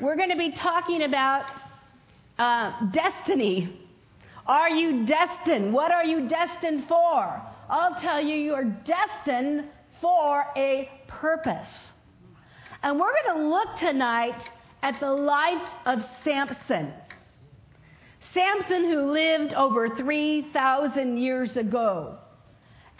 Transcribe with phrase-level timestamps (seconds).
[0.00, 1.44] We're going to be talking about
[2.38, 3.80] uh, destiny.
[4.46, 5.72] Are you destined?
[5.72, 7.42] What are you destined for?
[7.68, 9.64] I'll tell you, you are destined
[10.00, 11.68] for a purpose.
[12.84, 14.40] And we're going to look tonight
[14.84, 16.92] at the life of Samson.
[18.32, 22.18] Samson, who lived over 3,000 years ago.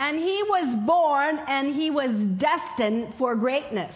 [0.01, 3.95] And he was born and he was destined for greatness.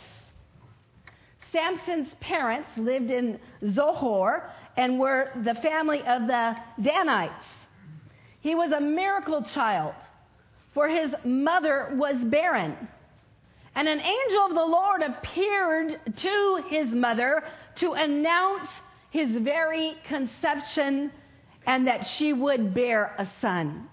[1.53, 3.39] Samson's parents lived in
[3.73, 7.45] Zorah and were the family of the Danites.
[8.40, 9.95] He was a miracle child,
[10.75, 12.76] for his mother was barren.
[13.75, 17.43] And an angel of the Lord appeared to his mother
[17.76, 18.68] to announce
[19.11, 21.12] his very conception
[21.67, 23.89] and that she would bear a son.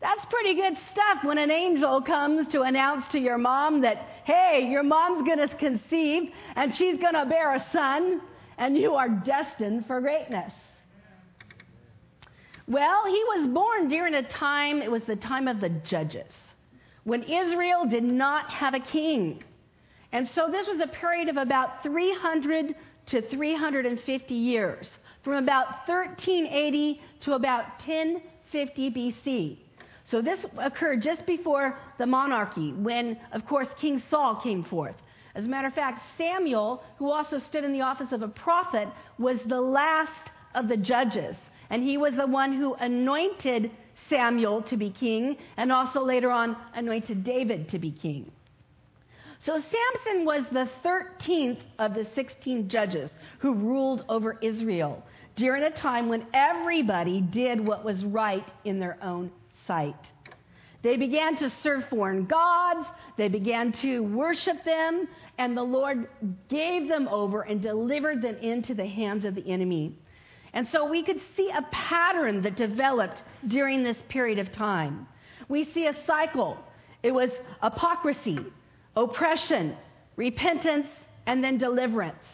[0.00, 4.68] That's pretty good stuff when an angel comes to announce to your mom that, hey,
[4.70, 8.20] your mom's going to conceive and she's going to bear a son
[8.58, 10.52] and you are destined for greatness.
[12.68, 16.32] Well, he was born during a time, it was the time of the judges,
[17.04, 19.42] when Israel did not have a king.
[20.12, 22.74] And so this was a period of about 300
[23.06, 24.86] to 350 years,
[25.24, 29.58] from about 1380 to about 1050 BC.
[30.10, 34.94] So this occurred just before the monarchy, when, of course, King Saul came forth.
[35.34, 38.88] As a matter of fact, Samuel, who also stood in the office of a prophet,
[39.18, 41.36] was the last of the judges.
[41.70, 43.70] And he was the one who anointed
[44.08, 48.30] Samuel to be king, and also later on anointed David to be king.
[49.44, 55.04] So Samson was the 13th of the 16 judges who ruled over Israel
[55.36, 59.30] during a time when everybody did what was right in their own
[59.68, 59.94] sight.
[60.82, 66.08] They began to serve foreign gods, they began to worship them, and the Lord
[66.48, 69.96] gave them over and delivered them into the hands of the enemy.
[70.52, 75.06] And so we could see a pattern that developed during this period of time.
[75.48, 76.58] We see a cycle.
[77.02, 77.30] It was
[77.62, 78.38] hypocrisy,
[78.96, 79.76] oppression,
[80.16, 80.86] repentance,
[81.26, 82.24] and then deliverance.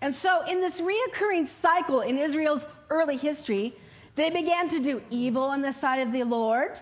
[0.00, 3.74] And so, in this reoccurring cycle in Israel's early history,
[4.16, 6.72] they began to do evil in the sight of the Lord,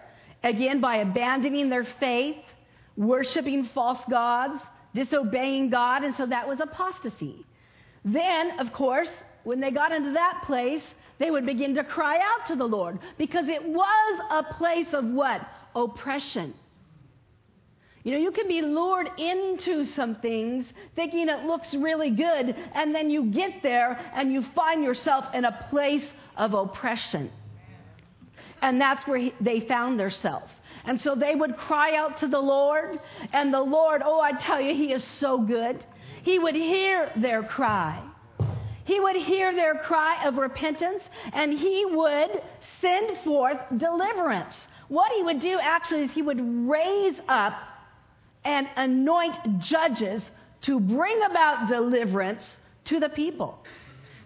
[0.42, 2.36] again by abandoning their faith,
[2.96, 4.60] worshiping false gods,
[4.94, 7.44] disobeying God, and so that was apostasy.
[8.04, 9.10] Then, of course,
[9.44, 10.82] when they got into that place,
[11.18, 15.04] they would begin to cry out to the Lord because it was a place of
[15.04, 15.40] what?
[15.74, 16.54] Oppression.
[18.04, 20.64] You know, you can be lured into some things
[20.96, 25.44] thinking it looks really good, and then you get there and you find yourself in
[25.44, 26.04] a place
[26.38, 27.30] of oppression.
[28.62, 30.50] And that's where he, they found themselves.
[30.84, 32.98] And so they would cry out to the Lord,
[33.32, 35.84] and the Lord, oh, I tell you, He is so good.
[36.22, 38.02] He would hear their cry.
[38.84, 42.42] He would hear their cry of repentance, and He would
[42.80, 44.54] send forth deliverance.
[44.88, 47.54] What He would do actually is He would raise up
[48.44, 50.22] and anoint judges
[50.62, 52.44] to bring about deliverance
[52.86, 53.62] to the people.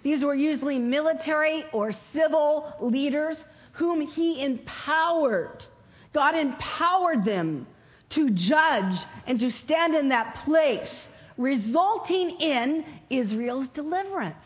[0.02, 3.36] These were usually military or civil leaders
[3.72, 5.64] whom he empowered.
[6.12, 7.66] God empowered them
[8.10, 10.92] to judge and to stand in that place,
[11.38, 14.44] resulting in Israel's deliverance.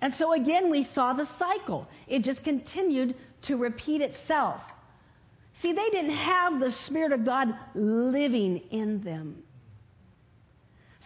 [0.00, 1.88] And so again, we saw the cycle.
[2.08, 4.60] It just continued to repeat itself.
[5.62, 9.44] See, they didn't have the Spirit of God living in them.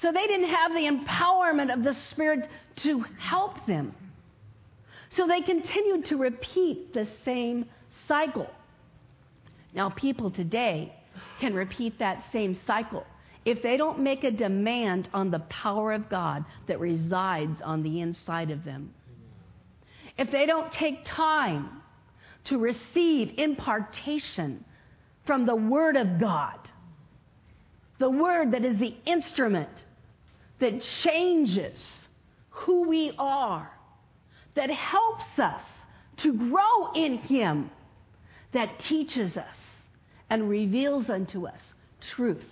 [0.03, 2.49] So they didn't have the empowerment of the Spirit
[2.83, 3.95] to help them.
[5.17, 7.67] So they continued to repeat the same
[8.07, 8.49] cycle.
[9.75, 10.93] Now, people today
[11.41, 13.05] can repeat that same cycle
[13.45, 18.01] if they don't make a demand on the power of God that resides on the
[18.01, 18.93] inside of them.
[20.19, 21.83] If they don't take time
[22.47, 24.65] to receive impartation
[25.27, 26.59] from the Word of God,
[27.99, 29.71] the Word that is the instrument
[30.59, 31.85] that changes
[32.51, 33.71] who we are,
[34.55, 35.63] that helps us
[36.19, 37.71] to grow in Him,
[38.53, 39.57] that teaches us
[40.31, 41.61] and reveals unto us
[42.15, 42.47] truth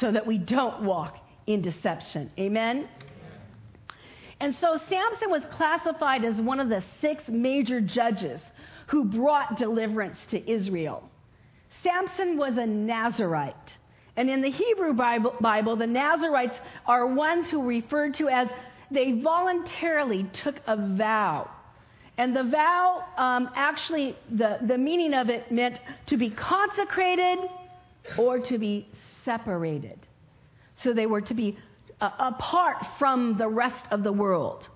[0.00, 1.16] so that we don't walk
[1.46, 2.30] in deception.
[2.38, 2.88] Amen?
[4.40, 8.40] And so Samson was classified as one of the six major judges
[8.86, 11.08] who brought deliverance to Israel.
[11.82, 13.54] Samson was a Nazarite.
[14.18, 16.56] And in the Hebrew Bible, Bible, the Nazarites
[16.86, 18.48] are ones who are referred to as
[18.90, 21.48] they voluntarily took a vow.
[22.16, 25.78] And the vow, um, actually, the, the meaning of it meant
[26.08, 27.38] to be consecrated
[28.18, 28.88] or to be
[29.24, 30.00] separated.
[30.82, 31.56] So they were to be
[32.00, 34.66] uh, apart from the rest of the world.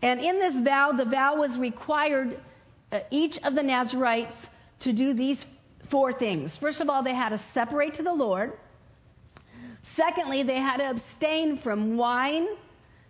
[0.00, 2.40] And in this vow, the vow was required
[2.92, 4.36] uh, each of the Nazarites
[4.80, 5.36] to do these
[5.90, 6.50] four things.
[6.62, 8.54] First of all, they had to separate to the Lord.
[9.96, 12.46] Secondly, they had to abstain from wine,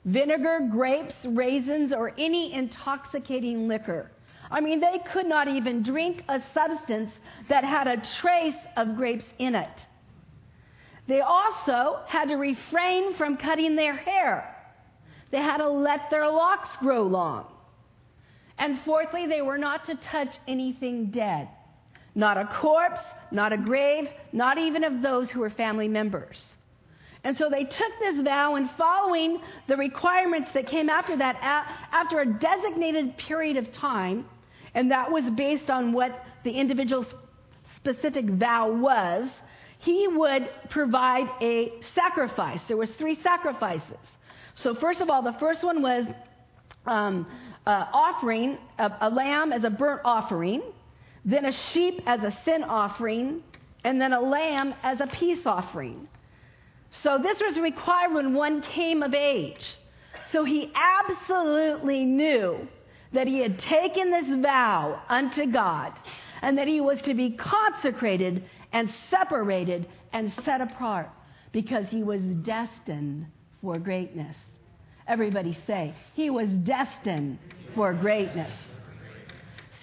[0.04, 4.10] vinegar, grapes, raisins, or any intoxicating liquor.
[4.50, 7.10] I mean, they could not even drink a substance
[7.48, 9.68] that had a trace of grapes in it.
[11.08, 14.54] They also had to refrain from cutting their hair.
[15.32, 17.46] They had to let their locks grow long.
[18.58, 21.48] And fourthly, they were not to touch anything dead.
[22.14, 26.42] Not a corpse, not a grave, not even of those who were family members.
[27.26, 31.34] And so they took this vow, and following the requirements that came after that,
[31.90, 34.26] after a designated period of time,
[34.74, 37.08] and that was based on what the individual's
[37.78, 39.28] specific vow was,
[39.80, 42.60] he would provide a sacrifice.
[42.68, 43.98] There was three sacrifices.
[44.54, 46.04] So first of all, the first one was
[46.86, 47.26] um,
[47.66, 50.62] uh, offering a, a lamb as a burnt offering,
[51.24, 53.42] then a sheep as a sin offering,
[53.82, 56.06] and then a lamb as a peace offering.
[57.02, 59.64] So this was required when one came of age.
[60.32, 62.66] So he absolutely knew
[63.12, 65.92] that he had taken this vow unto God
[66.42, 71.10] and that he was to be consecrated and separated and set apart
[71.52, 73.26] because he was destined
[73.62, 74.36] for greatness.
[75.08, 77.38] Everybody say, he was destined
[77.74, 78.52] for greatness.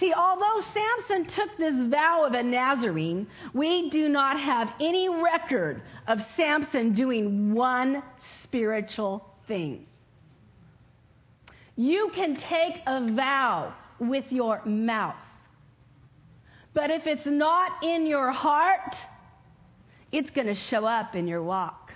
[0.04, 5.82] See, although Samson took this vow of a Nazarene, we do not have any record
[6.10, 8.04] of Samson doing one
[8.44, 9.86] spiritual thing.
[11.78, 15.16] You can take a vow with your mouth,
[16.74, 18.94] but if it's not in your heart,
[20.12, 21.94] it's going to show up in your walk.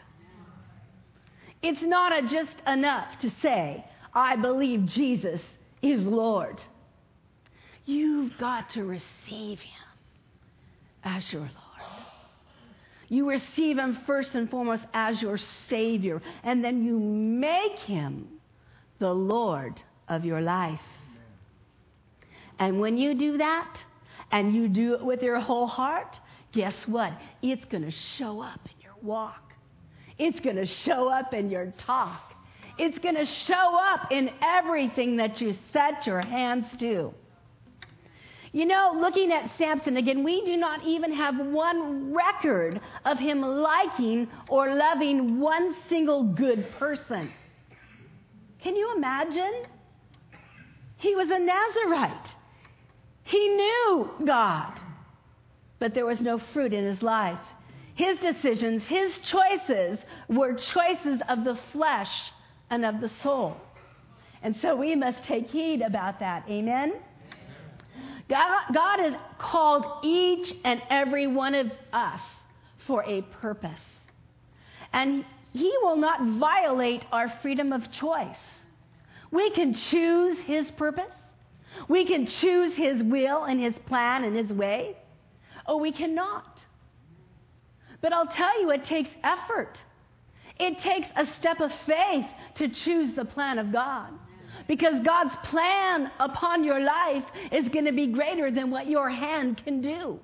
[1.62, 3.84] It's not just enough to say,
[4.14, 5.42] I believe Jesus
[5.82, 6.58] is Lord.
[7.88, 9.88] You've got to receive Him
[11.04, 11.52] as your Lord.
[13.08, 15.38] You receive Him first and foremost as your
[15.70, 18.28] Savior, and then you make Him
[19.00, 20.82] the Lord of your life.
[22.60, 23.78] And when you do that,
[24.32, 26.14] and you do it with your whole heart,
[26.52, 27.14] guess what?
[27.42, 29.54] It's going to show up in your walk.
[30.18, 32.34] It's going to show up in your talk.
[32.78, 37.14] It's going to show up in everything that you set your hands to.
[38.58, 43.40] You know, looking at Samson again, we do not even have one record of him
[43.40, 47.32] liking or loving one single good person.
[48.64, 49.62] Can you imagine?
[50.96, 52.30] He was a Nazarite.
[53.26, 54.74] He knew God,
[55.78, 57.38] but there was no fruit in his life.
[57.94, 60.00] His decisions, his choices
[60.30, 62.10] were choices of the flesh
[62.72, 63.56] and of the soul.
[64.42, 66.44] And so we must take heed about that.
[66.50, 66.94] Amen?
[68.30, 72.22] God, God has called each and every one of us
[72.86, 73.80] for a purpose.
[74.94, 78.38] And He will not violate our freedom of choice.
[79.32, 81.12] We can choose His purpose.
[81.88, 84.98] We can choose His will and His plan and His way,
[85.66, 86.60] or we cannot.
[88.02, 89.78] But I'll tell you, it takes effort.
[90.60, 92.26] It takes a step of faith
[92.56, 94.12] to choose the plan of God.
[94.68, 99.62] Because God's plan upon your life is going to be greater than what your hand
[99.64, 100.20] can do.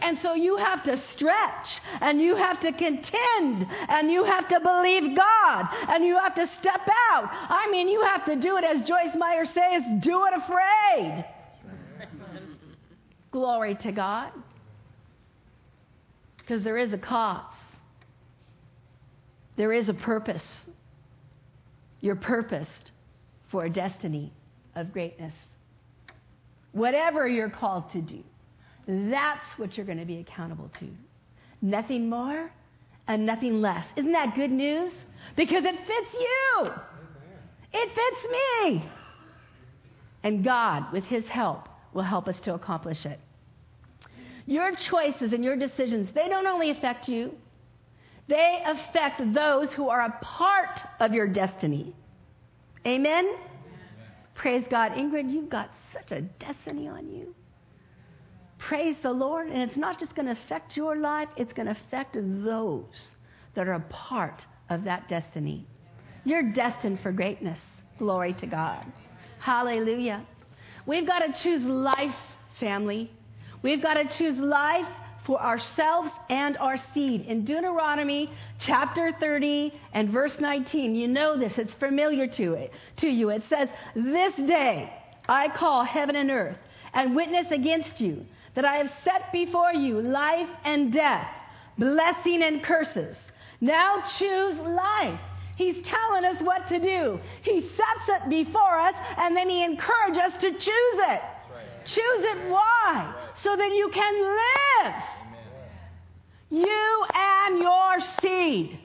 [0.00, 1.68] And so you have to stretch
[2.00, 6.48] and you have to contend and you have to believe God and you have to
[6.60, 7.28] step out.
[7.32, 11.24] I mean, you have to do it as Joyce Meyer says, do it afraid.
[13.32, 14.30] Glory to God.
[16.38, 17.42] Because there is a cause,
[19.56, 20.42] there is a purpose.
[22.00, 22.92] You're purposed
[23.50, 24.32] for a destiny
[24.74, 25.32] of greatness.
[26.72, 28.22] Whatever you're called to do,
[28.86, 30.88] that's what you're going to be accountable to.
[31.60, 32.50] Nothing more
[33.06, 33.84] and nothing less.
[33.96, 34.92] Isn't that good news?
[35.36, 36.70] Because it fits you.
[37.72, 38.90] It fits me.
[40.22, 43.18] And God, with His help, will help us to accomplish it.
[44.46, 47.32] Your choices and your decisions, they don't only affect you,
[48.28, 51.94] they affect those who are a part of your destiny.
[52.86, 53.24] Amen?
[53.24, 53.34] Amen?
[54.34, 54.92] Praise God.
[54.92, 57.34] Ingrid, you've got such a destiny on you.
[58.58, 59.48] Praise the Lord.
[59.48, 62.84] And it's not just going to affect your life, it's going to affect those
[63.54, 65.66] that are a part of that destiny.
[66.24, 67.58] You're destined for greatness.
[67.98, 68.84] Glory to God.
[69.40, 70.24] Hallelujah.
[70.86, 72.14] We've got to choose life,
[72.60, 73.10] family.
[73.62, 74.86] We've got to choose life
[75.28, 77.26] for ourselves and our seed.
[77.26, 83.08] In Deuteronomy chapter 30 and verse 19, you know this, it's familiar to it to
[83.08, 83.28] you.
[83.28, 84.90] It says, "This day
[85.28, 86.56] I call heaven and earth
[86.94, 91.28] and witness against you that I have set before you life and death,
[91.76, 93.14] blessing and curses.
[93.60, 95.20] Now choose life."
[95.56, 97.20] He's telling us what to do.
[97.42, 101.22] He sets it before us and then he encourages us to choose it.
[101.84, 103.12] Choose it why?
[103.42, 104.94] So that you can live.
[106.50, 108.78] You and your seed.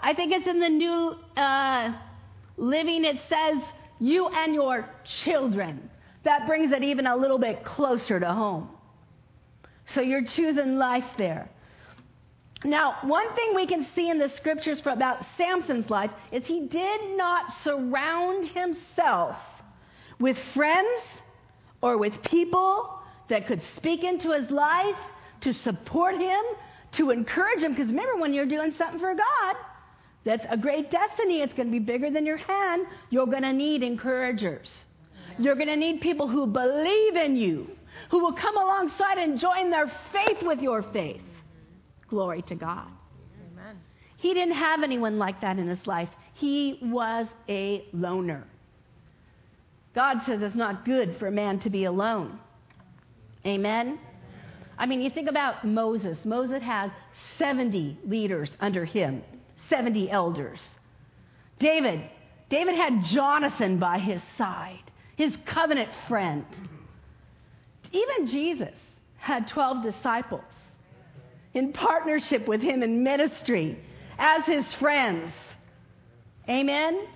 [0.00, 1.92] I think it's in the new uh,
[2.56, 3.62] living, it says,
[4.00, 5.90] you and your children.
[6.24, 8.68] That brings it even a little bit closer to home.
[9.94, 11.48] So you're choosing life there.
[12.64, 16.66] Now, one thing we can see in the scriptures for about Samson's life is he
[16.66, 19.36] did not surround himself
[20.18, 21.02] with friends
[21.82, 24.96] or with people that could speak into his life
[25.44, 26.42] to support him,
[26.92, 27.72] to encourage him.
[27.72, 29.56] Because remember, when you're doing something for God,
[30.24, 31.42] that's a great destiny.
[31.42, 32.86] It's going to be bigger than your hand.
[33.10, 34.70] You're going to need encouragers.
[35.38, 37.68] You're going to need people who believe in you,
[38.10, 41.20] who will come alongside and join their faith with your faith.
[42.08, 42.86] Glory to God.
[43.52, 43.76] Amen.
[44.16, 46.08] He didn't have anyone like that in his life.
[46.34, 48.44] He was a loner.
[49.94, 52.38] God says it's not good for a man to be alone.
[53.46, 53.98] Amen?
[54.78, 56.18] I mean, you think about Moses.
[56.24, 56.92] Moses had
[57.38, 59.22] 70 leaders under him,
[59.70, 60.58] 70 elders.
[61.60, 62.02] David,
[62.50, 64.82] David had Jonathan by his side,
[65.16, 66.44] his covenant friend.
[67.92, 68.74] Even Jesus
[69.16, 70.42] had 12 disciples
[71.54, 73.78] in partnership with him in ministry
[74.18, 75.30] as his friends.
[76.48, 77.06] Amen?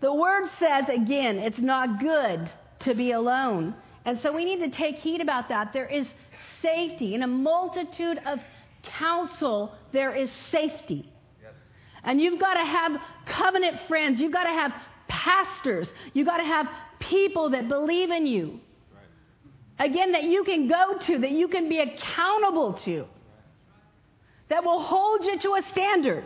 [0.00, 2.50] The word says, again, it's not good
[2.80, 3.74] to be alone.
[4.04, 5.72] And so we need to take heed about that.
[5.72, 6.06] There is
[6.62, 7.14] safety.
[7.14, 8.40] In a multitude of
[8.98, 11.10] counsel, there is safety.
[11.42, 11.52] Yes.
[12.04, 14.20] And you've got to have covenant friends.
[14.20, 14.72] You've got to have
[15.08, 15.88] pastors.
[16.12, 16.66] You've got to have
[17.00, 18.60] people that believe in you.
[19.78, 19.90] Right.
[19.90, 23.06] Again, that you can go to, that you can be accountable to,
[24.48, 26.24] that will hold you to a standard.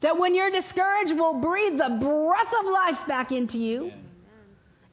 [0.00, 3.90] That when you're discouraged, will breathe the breath of life back into you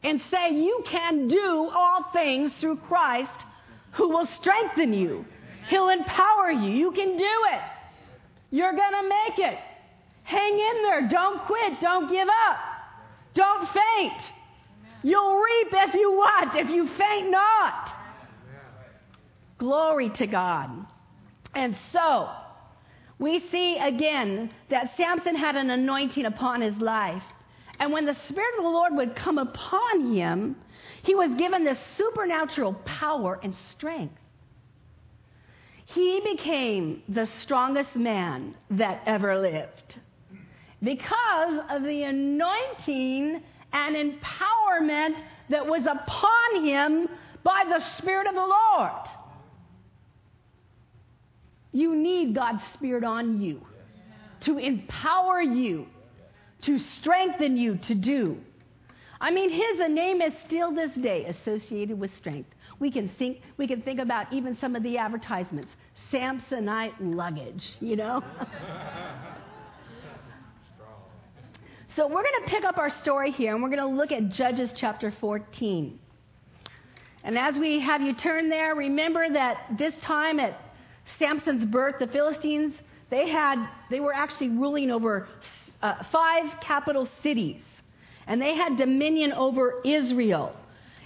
[0.02, 3.45] and say, You can do all things through Christ
[3.96, 5.26] who will strengthen you.
[5.70, 6.70] He'll empower you.
[6.70, 7.24] You can do
[7.54, 7.62] it.
[8.52, 9.58] You're going to make it.
[10.24, 11.08] Hang in there.
[11.10, 11.80] Don't quit.
[11.82, 12.58] Don't give up.
[13.34, 14.22] Don't faint.
[15.04, 16.56] You'll reap if you what?
[16.56, 17.90] If you faint not.
[19.58, 20.70] Glory to God.
[21.54, 22.30] And so,
[23.20, 27.24] we see again that Samson had an anointing upon his life.
[27.80, 30.56] And when the Spirit of the Lord would come upon him,
[31.06, 34.18] he was given this supernatural power and strength.
[35.86, 40.00] He became the strongest man that ever lived
[40.82, 43.40] because of the anointing
[43.72, 47.08] and empowerment that was upon him
[47.44, 49.08] by the Spirit of the Lord.
[51.72, 53.62] You need God's Spirit on you
[54.42, 55.86] to empower you,
[56.64, 58.38] to strengthen you to do.
[59.26, 62.52] I mean, his name is still this day associated with strength.
[62.78, 65.72] We can think, we can think about even some of the advertisements
[66.14, 68.22] Samsonite luggage, you know?
[71.96, 74.30] so we're going to pick up our story here and we're going to look at
[74.30, 75.98] Judges chapter 14.
[77.24, 80.62] And as we have you turn there, remember that this time at
[81.18, 82.76] Samson's birth, the Philistines,
[83.10, 83.58] they had,
[83.90, 85.28] they were actually ruling over
[85.82, 87.64] uh, five capital cities.
[88.28, 90.56] And they had dominion over Israel.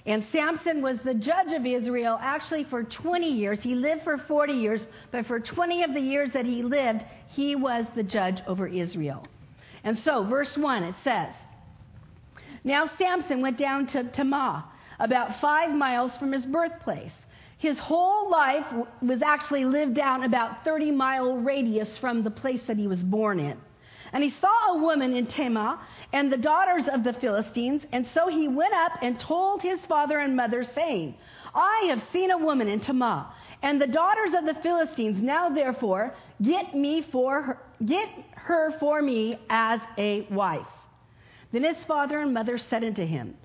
[0.06, 3.60] And Samson was the judge of Israel actually for 20 years.
[3.62, 7.56] He lived for 40 years, but for 20 of the years that he lived, he
[7.56, 9.28] was the judge over Israel.
[9.84, 11.30] And so, verse 1, it says
[12.64, 14.64] Now Samson went down to Timnah,
[15.00, 17.12] about five miles from his birthplace.
[17.58, 18.66] His whole life
[19.02, 23.40] was actually lived down about 30 mile radius from the place that he was born
[23.40, 23.58] in.
[24.14, 25.78] And he saw a woman in Timnah
[26.12, 30.20] and the daughters of the Philistines, and so he went up and told his father
[30.20, 31.16] and mother, saying,
[31.54, 33.28] I have seen a woman in Timnah,
[33.62, 35.22] and the daughters of the Philistines.
[35.22, 40.66] Now therefore, get me for her, get her for me as a wife.
[41.52, 43.36] Then his father and mother said unto him,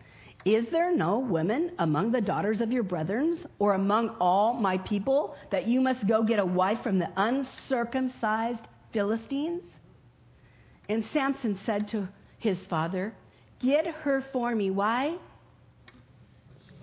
[0.45, 5.35] is there no woman among the daughters of your brethren or among all my people
[5.51, 8.61] that you must go get a wife from the uncircumcised
[8.93, 9.63] Philistines?
[10.91, 12.09] And Samson said to
[12.45, 13.13] his father,
[13.61, 14.71] Get her for me.
[14.71, 15.17] Why?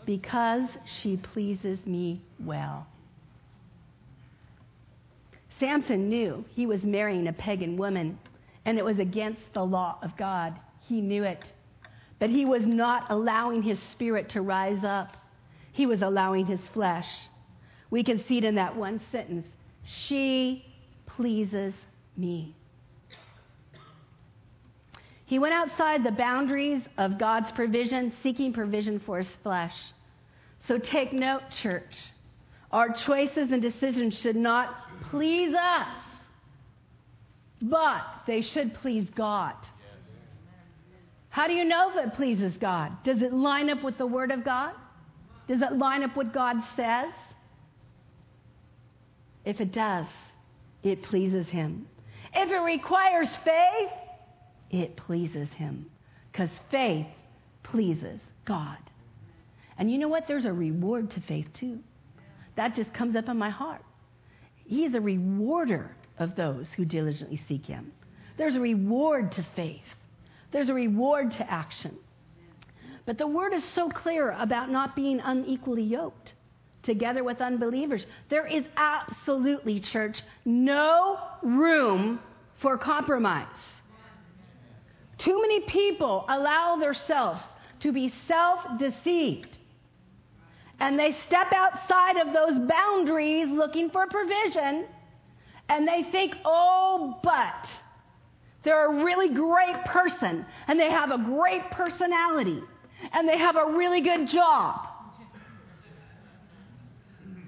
[0.06, 0.68] Because
[1.01, 2.88] she pleases me well.
[5.60, 8.18] Samson knew he was marrying a pagan woman,
[8.65, 10.60] and it was against the law of God.
[10.88, 11.44] He knew it.
[12.18, 15.18] But he was not allowing his spirit to rise up,
[15.72, 17.08] he was allowing his flesh.
[17.91, 19.46] We can see it in that one sentence
[20.08, 20.65] She
[21.06, 21.74] pleases
[22.18, 22.56] me.
[25.31, 29.73] He went outside the boundaries of God's provision, seeking provision for his flesh.
[30.67, 31.95] So take note, church.
[32.69, 34.75] Our choices and decisions should not
[35.09, 35.88] please us,
[37.61, 39.55] but they should please God.
[41.29, 42.91] How do you know if it pleases God?
[43.05, 44.73] Does it line up with the Word of God?
[45.47, 47.13] Does it line up what God says?
[49.45, 50.07] If it does,
[50.83, 51.88] it pleases Him.
[52.33, 53.91] If it requires faith,
[54.72, 55.86] it pleases Him.
[56.32, 57.08] Because faith
[57.63, 58.78] pleases God.
[59.78, 60.28] And you know what?
[60.28, 61.80] There's a reward to faith too.
[62.56, 63.84] That just comes up in my heart.
[64.66, 67.92] He is a rewarder of those who diligently seek Him.
[68.38, 69.82] There's a reward to faith,
[70.51, 71.98] there's a reward to action.
[73.06, 76.34] But the word is so clear about not being unequally yoked
[76.84, 78.06] together with unbelievers.
[78.30, 82.20] There is absolutely, church, no room
[82.62, 83.48] for compromise.
[85.24, 87.42] Too many people allow themselves
[87.82, 89.58] to be self deceived.
[90.80, 94.86] And they step outside of those boundaries looking for provision.
[95.70, 97.68] And they think, oh, but
[98.63, 100.46] they're a really great person.
[100.68, 102.62] And they have a great personality.
[103.13, 104.88] And they have a really good job.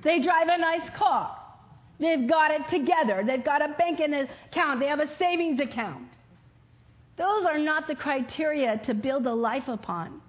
[0.03, 1.38] They drive a nice car.
[2.00, 3.24] They've got it together.
[3.25, 4.80] They've got a banking account.
[4.80, 6.12] They have a savings account.
[7.17, 10.22] Those are not the criteria to build a life upon.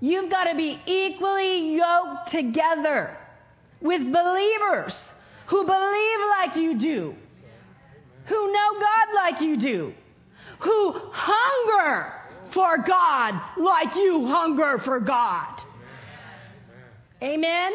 [0.00, 3.16] You've got to be equally yoked together
[3.80, 4.94] with believers
[5.46, 7.14] who believe like you do,
[8.26, 9.94] who know God like you do,
[10.60, 12.12] who hunger
[12.52, 15.62] for God like you hunger for God.
[17.22, 17.72] Amen?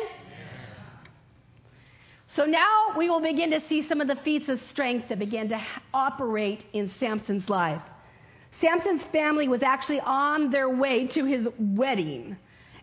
[2.35, 5.49] So now we will begin to see some of the feats of strength that began
[5.49, 5.61] to
[5.93, 7.81] operate in Samson's life.
[8.59, 12.35] Samson's family was actually on their way to his wedding,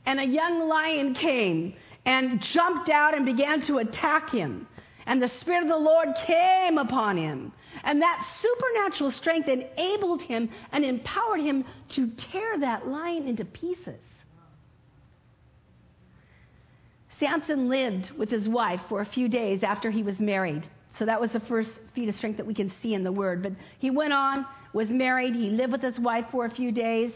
[0.07, 4.67] and a young lion came and jumped out and began to attack him.
[5.07, 7.53] And the Spirit of the Lord came upon him.
[7.83, 13.99] And that supernatural strength enabled him and empowered him to tear that lion into pieces.
[17.21, 20.69] Samson lived with his wife for a few days after he was married.
[20.99, 23.43] So that was the first feat of strength that we can see in the word.
[23.43, 27.13] But he went on, was married, he lived with his wife for a few days.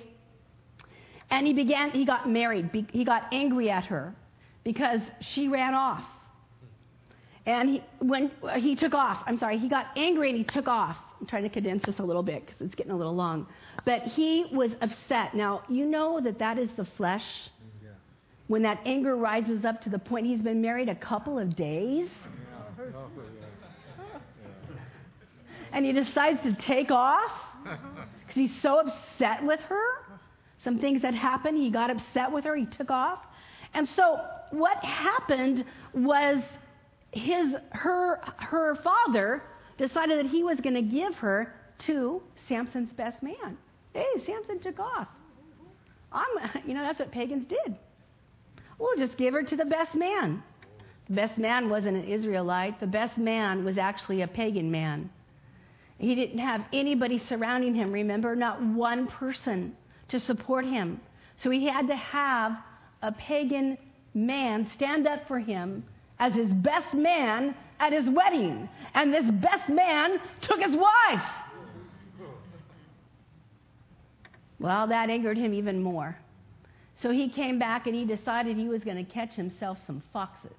[1.31, 2.71] And he began, he got married.
[2.93, 4.15] He got angry at her
[4.63, 6.05] because she ran off.
[7.47, 10.97] And he, when he took off, I'm sorry, he got angry and he took off.
[11.21, 13.47] I'm trying to condense this a little bit because it's getting a little long.
[13.85, 15.35] But he was upset.
[15.35, 17.25] Now, you know that that is the flesh
[18.47, 22.09] when that anger rises up to the point he's been married a couple of days
[25.75, 27.31] and he decides to take off
[27.63, 29.85] because he's so upset with her.
[30.63, 31.59] Some things had happened.
[31.59, 32.57] He got upset with her.
[32.57, 33.19] He took off.
[33.75, 34.21] And so
[34.53, 36.43] what happened was
[37.11, 39.43] his her her father
[39.79, 41.55] decided that he was going to give her
[41.87, 43.59] to Samson's best man.
[43.93, 45.09] Hey, Samson took off.
[46.13, 47.77] I'm, you know, that's what pagans did.
[48.79, 50.43] We'll just give her to the best man.
[51.09, 52.81] The best man wasn't an Israelite.
[52.81, 55.11] The best man was actually a pagan man.
[55.99, 58.35] He didn't have anybody surrounding him, remember?
[58.35, 59.77] Not one person
[60.09, 61.01] to support him.
[61.43, 62.53] So he had to have
[63.03, 63.79] a pagan
[64.15, 65.85] man stand up for him
[66.19, 68.69] as his best man at his wedding.
[68.95, 71.25] And this best man took his wife.
[74.59, 76.17] Well, that angered him even more.
[77.05, 80.57] So he came back and he decided he was going to catch himself some foxes.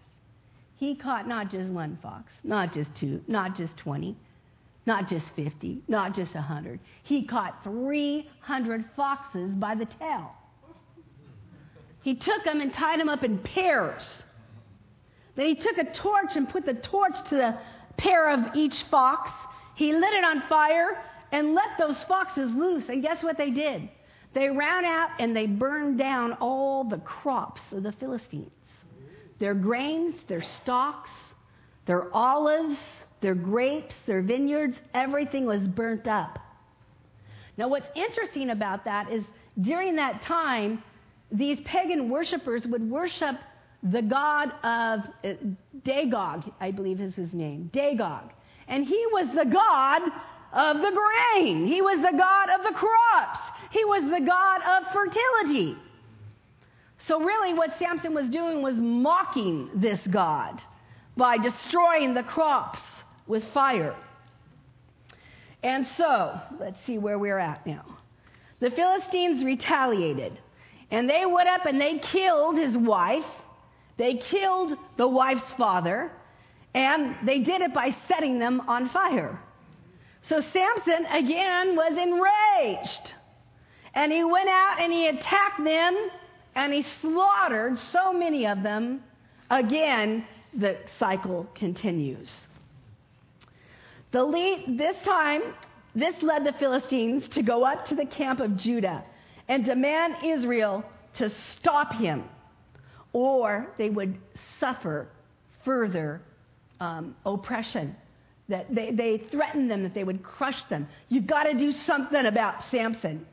[0.78, 4.16] He caught not just one fox, not just two, not just 20,
[4.86, 6.80] not just 50, not just 100.
[7.02, 10.34] He caught 300 foxes by the tail.
[12.04, 14.08] He took them and tied them up in pairs.
[15.34, 17.58] Then he took a torch and put the torch to the
[17.98, 19.32] pair of each fox.
[19.74, 22.88] He lit it on fire and let those foxes loose.
[22.88, 23.90] And guess what they did?
[24.36, 28.52] They ran out and they burned down all the crops of the Philistines
[29.38, 31.10] their grains, their stalks,
[31.88, 32.78] their olives,
[33.20, 36.40] their grapes, their vineyards, everything was burnt up.
[37.58, 39.26] Now, what's interesting about that is
[39.60, 40.82] during that time,
[41.32, 43.36] these pagan worshippers would worship
[43.84, 45.34] the god of uh,
[45.86, 48.30] Dagog, I believe is his name, Dagog.
[48.70, 50.02] And he was the god
[50.54, 51.68] of the grain.
[51.68, 53.40] He was the god of the crops.
[53.76, 55.76] He was the god of fertility.
[57.08, 60.62] So, really, what Samson was doing was mocking this God
[61.18, 62.80] by destroying the crops
[63.28, 63.94] with fire.
[65.62, 67.84] And so, let's see where we're at now.
[68.62, 70.40] The Philistines retaliated,
[70.90, 73.26] and they went up and they killed his wife.
[73.98, 76.14] They killed the wife's father,
[76.74, 79.38] and they did it by setting them on fire.
[80.30, 83.12] So Samson again was enraged.
[83.96, 86.10] And he went out and he attacked them
[86.54, 89.02] and he slaughtered so many of them.
[89.50, 92.34] Again, the cycle continues.
[94.12, 95.42] The lead, this time,
[95.96, 99.04] this led the Philistines to go up to the camp of Judah
[99.48, 100.84] and demand Israel
[101.16, 102.24] to stop him,
[103.14, 104.18] or they would
[104.60, 105.08] suffer
[105.64, 106.22] further
[106.80, 107.96] um, oppression.
[108.48, 110.88] That they, they threatened them that they would crush them.
[111.10, 113.26] You've got to do something about Samson,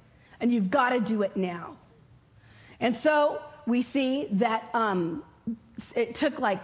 [0.42, 1.76] and you've got to do it now.
[2.81, 5.22] And so we see that um,
[5.94, 6.62] it took like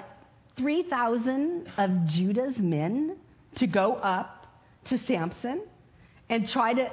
[0.56, 3.16] 3,000 of Judah's men
[3.56, 4.46] to go up
[4.86, 5.62] to Samson
[6.28, 6.90] and try to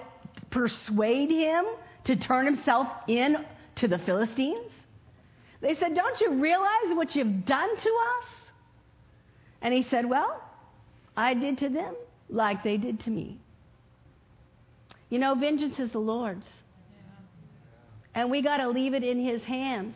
[0.52, 1.66] persuade him
[2.06, 3.38] to turn himself in
[3.78, 4.72] to the Philistines.
[5.62, 8.30] They said, Don't you realize what you've done to us?
[9.64, 10.40] And he said, Well,
[11.18, 11.96] I did to them
[12.30, 13.40] like they did to me.
[15.10, 16.46] You know, vengeance is the Lord's.
[18.16, 19.96] And we got to leave it in his hands.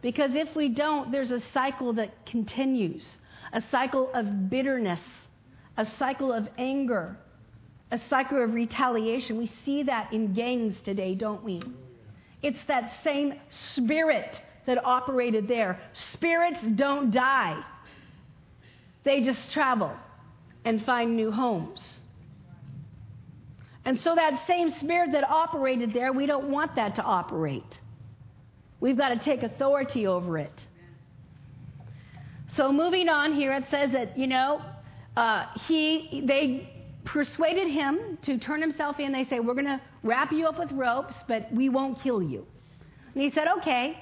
[0.00, 3.04] Because if we don't, there's a cycle that continues
[3.52, 5.00] a cycle of bitterness,
[5.76, 7.16] a cycle of anger,
[7.90, 9.38] a cycle of retaliation.
[9.38, 11.62] We see that in gangs today, don't we?
[12.42, 14.36] It's that same spirit
[14.66, 15.80] that operated there.
[16.12, 17.62] Spirits don't die,
[19.04, 19.92] they just travel
[20.64, 21.80] and find new homes.
[23.86, 27.62] And so, that same spirit that operated there, we don't want that to operate.
[28.80, 30.52] We've got to take authority over it.
[32.56, 34.60] So, moving on here, it says that, you know,
[35.16, 36.68] uh, he, they
[37.04, 39.12] persuaded him to turn himself in.
[39.12, 42.44] They say, We're going to wrap you up with ropes, but we won't kill you.
[43.14, 43.96] And he said, Okay,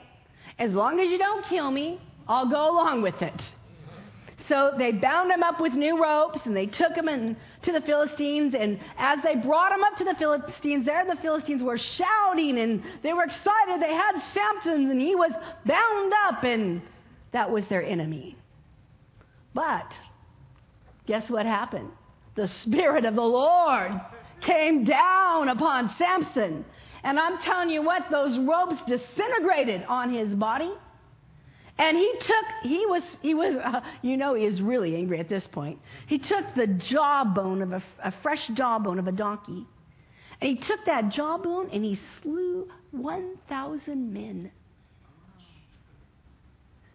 [0.58, 3.38] as long as you don't kill me, I'll go along with it.
[4.48, 7.80] So they bound him up with new ropes and they took him in, to the
[7.80, 8.54] Philistines.
[8.58, 12.82] And as they brought him up to the Philistines, there the Philistines were shouting and
[13.02, 13.80] they were excited.
[13.80, 15.32] They had Samson and he was
[15.64, 16.82] bound up, and
[17.32, 18.36] that was their enemy.
[19.54, 19.90] But
[21.06, 21.88] guess what happened?
[22.34, 23.92] The Spirit of the Lord
[24.42, 26.64] came down upon Samson.
[27.02, 30.72] And I'm telling you what, those ropes disintegrated on his body.
[31.78, 35.28] And he took, he was, he was, uh, you know, he is really angry at
[35.28, 35.78] this point.
[36.06, 39.66] He took the jawbone of a, a fresh jawbone of a donkey.
[40.40, 44.50] And he took that jawbone and he slew 1,000 men.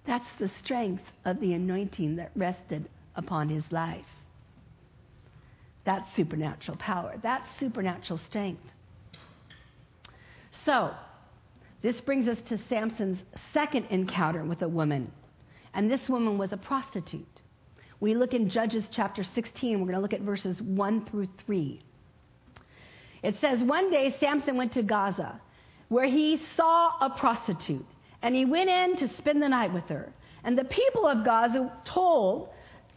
[0.06, 4.06] That's the strength of the anointing that rested upon his life.
[5.86, 7.16] That's supernatural power.
[7.22, 8.64] That's supernatural strength.
[10.66, 10.92] So,
[11.82, 13.20] this brings us to Samson's
[13.54, 15.12] second encounter with a woman.
[15.74, 17.26] And this woman was a prostitute.
[18.00, 19.80] We look in Judges chapter 16.
[19.80, 21.82] We're going to look at verses 1 through 3.
[23.24, 25.40] It says, One day Samson went to Gaza,
[25.90, 27.86] where he saw a prostitute,
[28.22, 30.12] and he went in to spend the night with her.
[30.44, 32.50] And the people of Gaza told,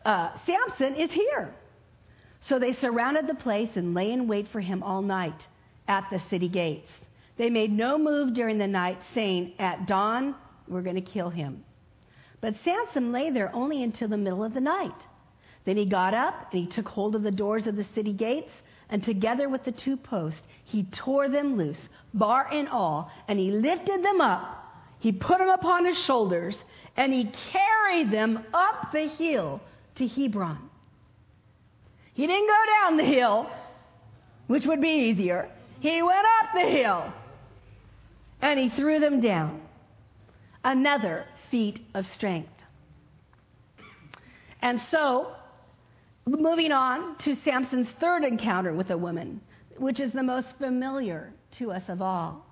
[0.05, 1.55] uh, Samson is here.
[2.49, 5.41] So they surrounded the place and lay in wait for him all night
[5.89, 6.89] at the city gates.
[7.37, 10.35] They made no move during the night, saying, At dawn,
[10.69, 11.65] we're going to kill him.
[12.41, 14.91] But Samson lay there only until the middle of the night.
[15.65, 18.51] Then he got up and he took hold of the doors of the city gates,
[18.91, 21.79] and together with the two posts, he tore them loose,
[22.13, 24.59] bar and all, and he lifted them up.
[24.99, 26.57] He put them upon his shoulders,
[26.97, 29.61] and he carried them up the hill
[29.95, 30.59] to Hebron.
[32.15, 33.49] He didn't go down the hill,
[34.49, 35.49] which would be easier.
[35.81, 37.13] He went up the hill
[38.43, 39.63] and he threw them down.
[40.65, 42.51] Another feat of strength.
[44.61, 45.33] And so,
[46.27, 49.41] moving on to Samson's third encounter with a woman,
[49.79, 52.45] which is the most familiar to us of all.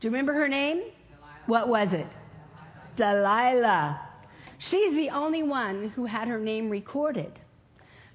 [0.00, 0.78] Do you remember her name?
[0.78, 0.92] Delilah.
[1.46, 2.06] What was it?
[2.96, 4.00] Delilah.
[4.58, 7.32] She's the only one who had her name recorded.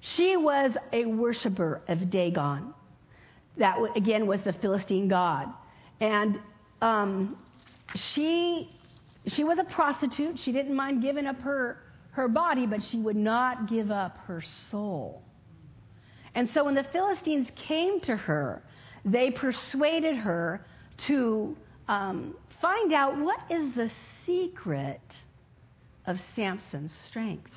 [0.00, 2.72] She was a worshiper of Dagon.
[3.58, 5.48] That, again, was the Philistine god.
[6.00, 6.38] And
[6.86, 7.36] um,
[8.14, 8.70] she
[9.26, 10.38] she was a prostitute.
[10.38, 14.40] She didn't mind giving up her, her body, but she would not give up her
[14.70, 15.22] soul.
[16.36, 18.62] And so when the Philistines came to her,
[19.04, 20.64] they persuaded her
[21.08, 21.56] to
[21.88, 23.90] um, find out what is the
[24.24, 25.00] secret
[26.06, 27.50] of Samson's strength.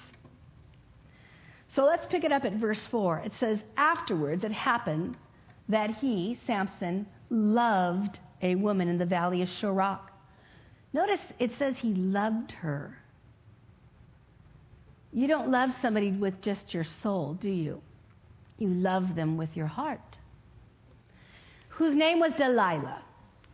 [1.76, 3.20] So let's pick it up at verse 4.
[3.20, 5.18] It says, Afterwards it happened
[5.68, 9.99] that he, Samson, loved a woman in the valley of Sorek.
[10.93, 12.97] Notice it says he loved her.
[15.12, 17.82] You don't love somebody with just your soul, do you?
[18.58, 20.17] You love them with your heart.
[21.69, 23.04] Whose name was Delilah.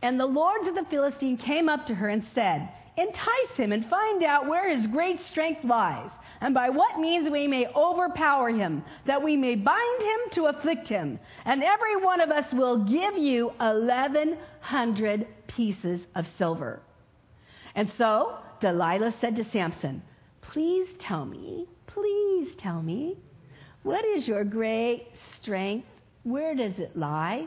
[0.02, 3.88] And the lords of the Philistine came up to her and said, Entice him and
[3.88, 8.82] find out where his great strength lies, and by what means we may overpower him,
[9.06, 11.18] that we may bind him to afflict him.
[11.44, 16.80] And every one of us will give you 1,100 pieces of silver.
[17.74, 20.02] And so Delilah said to Samson,
[20.42, 23.16] Please tell me, please tell me,
[23.82, 25.06] what is your great
[25.40, 25.86] strength?
[26.22, 27.46] Where does it lie?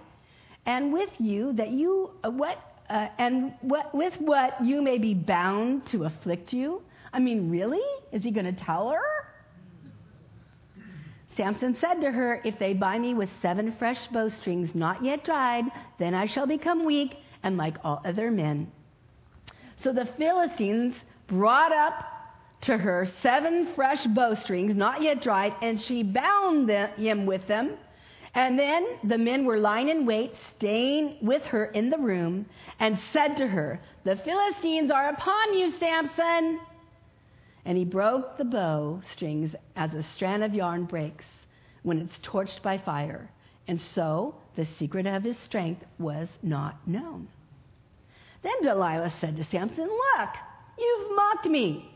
[0.66, 2.58] And with you, that you, uh, what,
[2.90, 6.82] uh, and what, with what you may be bound to afflict you?
[7.12, 7.82] I mean, really?
[8.12, 9.02] Is he going to tell her?
[11.36, 15.64] Samson said to her, If they buy me with seven fresh bowstrings not yet dried,
[15.98, 18.72] then I shall become weak and like all other men.
[19.82, 20.96] So the Philistines
[21.28, 22.06] brought up
[22.62, 27.78] to her seven fresh bowstrings, not yet dried, and she bound them, him with them.
[28.36, 32.46] And then the men were lying in wait, staying with her in the room,
[32.80, 36.60] and said to her, The Philistines are upon you, Samson.
[37.70, 41.26] And he broke the bow strings as a strand of yarn breaks
[41.84, 43.30] when it's torched by fire.
[43.68, 47.28] And so the secret of his strength was not known.
[48.42, 50.30] Then Delilah said to Samson, Look,
[50.80, 51.92] you've mocked me.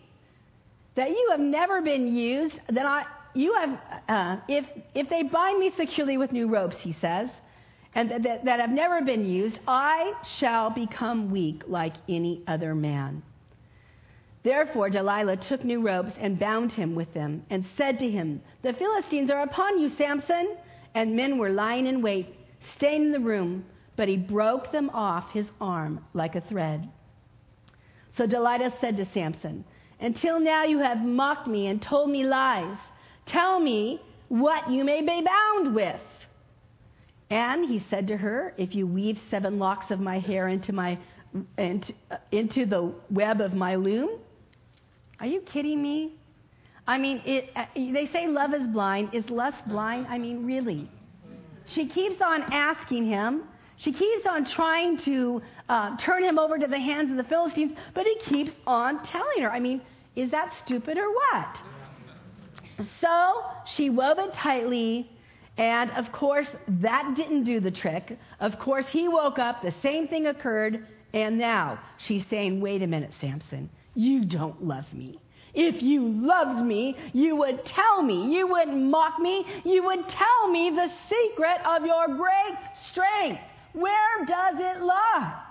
[0.94, 5.60] That you have never been used, that I, you have, uh, if, if they bind
[5.60, 7.30] me securely with new ropes, he says,
[7.96, 12.76] and that, that, that have never been used, I shall become weak like any other
[12.76, 13.24] man.
[14.44, 18.74] Therefore, Delilah took new ropes and bound him with them, and said to him, The
[18.74, 20.58] Philistines are upon you, Samson.
[20.96, 22.36] And men were lying in wait,
[22.76, 26.90] staying in the room but he broke them off his arm like a thread.
[28.18, 29.66] So Delilah said to Samson,
[30.00, 32.78] Until now you have mocked me and told me lies.
[33.28, 36.02] Tell me what you may be bound with.
[37.30, 41.00] And he said to her, If you weave seven locks of my hair into, my,
[41.58, 41.94] into,
[42.32, 44.20] into the web of my loom.
[45.20, 46.14] Are you kidding me?
[46.86, 49.14] I mean, it, uh, they say love is blind.
[49.14, 50.08] Is lust blind?
[50.10, 50.90] I mean, really.
[51.68, 53.44] She keeps on asking him,
[53.78, 57.74] she keeps on trying to uh, turn him over to the hands of the Philistines,
[57.94, 59.52] but he keeps on telling her.
[59.52, 59.82] I mean,
[60.16, 62.88] is that stupid or what?
[63.02, 63.44] So
[63.76, 65.10] she wove it tightly,
[65.58, 68.18] and of course, that didn't do the trick.
[68.40, 72.88] Of course, he woke up, the same thing occurred, and now she's saying, Wait a
[72.88, 75.20] minute, Samson, you don't love me.
[75.54, 78.36] If you loved me, you would tell me.
[78.36, 79.46] You wouldn't mock me.
[79.64, 82.58] You would tell me the secret of your great
[82.90, 83.42] strength.
[83.74, 85.42] Where does it lie?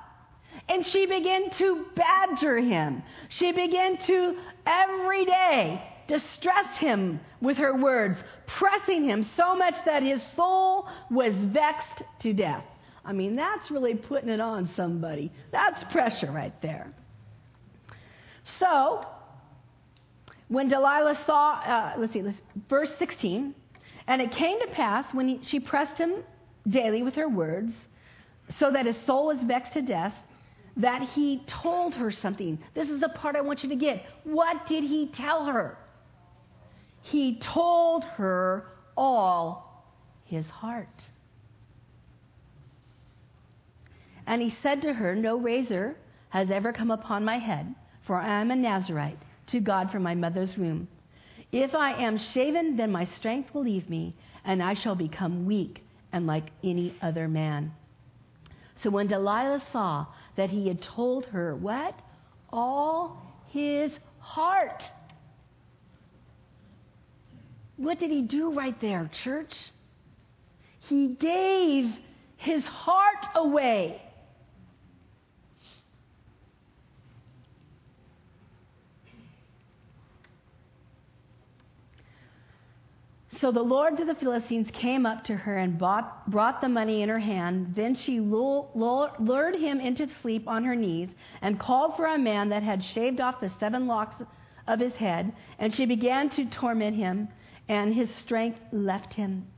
[0.68, 3.02] And she began to badger him.
[3.28, 8.18] She began to every day distress him with her words,
[8.58, 12.64] pressing him so much that his soul was vexed to death.
[13.04, 15.32] I mean, that's really putting it on somebody.
[15.52, 16.92] That's pressure right there.
[18.58, 19.06] So,
[20.48, 23.54] when Delilah saw, uh, let's see, let's, verse 16,
[24.06, 26.24] and it came to pass when he, she pressed him
[26.68, 27.72] daily with her words,
[28.58, 30.14] so that his soul was vexed to death,
[30.76, 32.58] that he told her something.
[32.74, 34.04] This is the part I want you to get.
[34.24, 35.78] What did he tell her?
[37.02, 39.84] He told her all
[40.24, 40.88] his heart.
[44.26, 45.96] And he said to her, No razor
[46.30, 47.74] has ever come upon my head,
[48.06, 50.88] for I am a Nazarite to God from my mother's womb.
[51.52, 55.84] If I am shaven, then my strength will leave me, and I shall become weak
[56.12, 57.72] and like any other man.
[58.82, 61.94] So when Delilah saw that he had told her what?
[62.50, 64.82] All his heart.
[67.76, 69.52] What did he do right there, church?
[70.88, 71.92] He gave
[72.36, 74.00] his heart away.
[83.42, 87.02] So the lords of the Philistines came up to her and bought, brought the money
[87.02, 87.74] in her hand.
[87.74, 91.08] Then she lured him into sleep on her knees
[91.40, 94.14] and called for a man that had shaved off the seven locks
[94.68, 95.32] of his head.
[95.58, 97.26] And she began to torment him,
[97.68, 99.48] and his strength left him.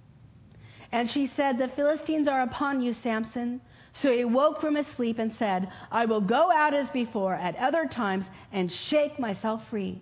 [0.90, 3.60] And she said, The Philistines are upon you, Samson.
[4.00, 7.54] So he woke from his sleep and said, I will go out as before at
[7.56, 10.00] other times and shake myself free.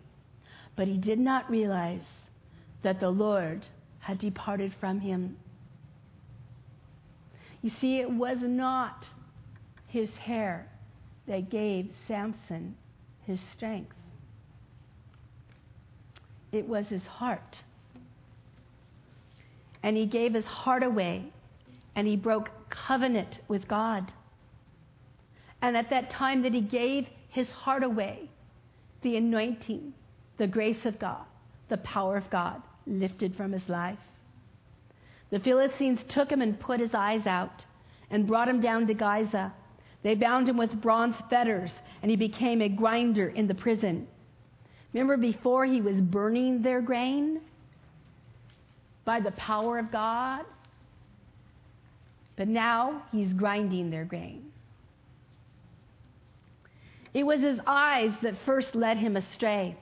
[0.77, 2.03] But he did not realize
[2.83, 3.67] that the Lord
[4.01, 5.37] had departed from him.
[7.63, 9.05] You see, it was not
[9.87, 10.67] his hair
[11.29, 12.75] that gave Samson
[13.25, 13.95] his strength,
[16.51, 17.59] it was his heart.
[19.85, 21.33] And he gave his heart away
[21.97, 24.13] and he broke covenant with God.
[25.61, 28.31] And at that time that he gave his heart away,
[29.03, 29.93] the anointing,
[30.39, 31.25] the grace of God,
[31.69, 33.99] the power of God lifted from his life.
[35.31, 37.65] The Philistines took him and put his eyes out
[38.11, 39.53] and brought him down to Gaza.
[40.03, 41.71] They bound him with bronze fetters,
[42.03, 44.07] and he became a grinder in the prison.
[44.93, 47.41] Remember before he was burning their grain?
[49.05, 50.45] By the power of God?
[52.37, 54.53] But now he's grinding their grain.
[57.15, 59.77] It was his eyes that first led him astray.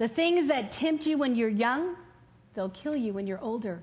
[0.00, 1.94] The things that tempt you when you're young,
[2.54, 3.82] they'll kill you when you're older.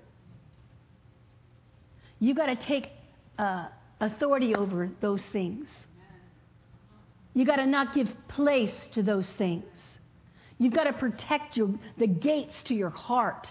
[2.20, 2.90] You've got to take
[3.38, 3.68] uh,
[4.02, 5.68] authority over those things.
[7.36, 9.66] You've got to not give place to those things.
[10.58, 13.46] You've got to protect your, the gates to your heart,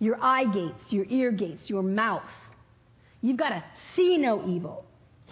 [0.00, 2.28] your eye gates, your ear gates, your mouth.
[3.22, 3.64] You've got to
[3.96, 4.84] see no evil,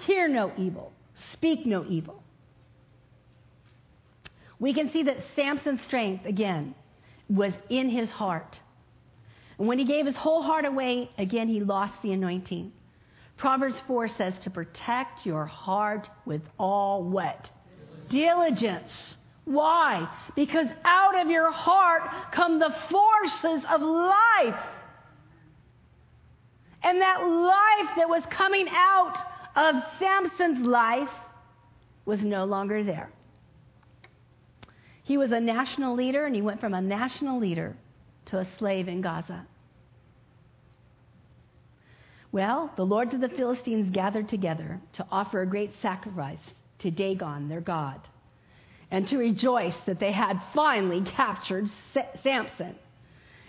[0.06, 0.92] hear no evil,
[1.34, 2.22] speak no evil
[4.58, 6.74] we can see that Samson's strength, again,
[7.28, 8.58] was in his heart.
[9.58, 12.72] And when he gave his whole heart away, again, he lost the anointing.
[13.36, 17.50] Proverbs 4 says to protect your heart with all what?
[18.08, 19.16] Diligence.
[19.44, 20.08] Why?
[20.34, 24.60] Because out of your heart come the forces of life.
[26.82, 29.16] And that life that was coming out
[29.54, 31.10] of Samson's life
[32.04, 33.10] was no longer there.
[35.06, 37.76] He was a national leader, and he went from a national leader
[38.26, 39.46] to a slave in Gaza.
[42.32, 46.40] Well, the lords of the Philistines gathered together to offer a great sacrifice
[46.80, 48.00] to Dagon, their god,
[48.90, 51.70] and to rejoice that they had finally captured
[52.24, 52.74] Samson.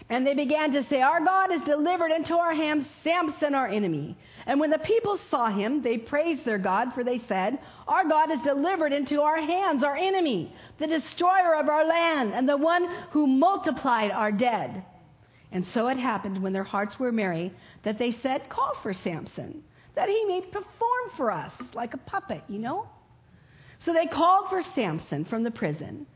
[0.09, 4.17] And they began to say, Our God is delivered into our hands, Samson our enemy.
[4.45, 8.31] And when the people saw him, they praised their God, for they said, Our God
[8.31, 12.87] is delivered into our hands, our enemy, the destroyer of our land, and the one
[13.11, 14.85] who multiplied our dead.
[15.51, 19.61] And so it happened when their hearts were merry that they said, Call for Samson,
[19.95, 22.87] that he may perform for us like a puppet, you know?
[23.85, 26.07] So they called for Samson from the prison,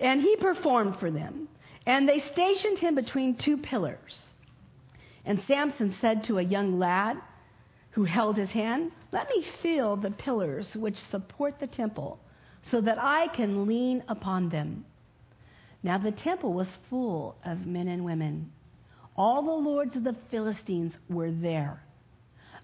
[0.00, 1.48] and he performed for them.
[1.88, 4.18] And they stationed him between two pillars.
[5.24, 7.16] And Samson said to a young lad
[7.92, 12.20] who held his hand, Let me feel the pillars which support the temple,
[12.70, 14.84] so that I can lean upon them.
[15.82, 18.52] Now the temple was full of men and women.
[19.16, 21.82] All the lords of the Philistines were there.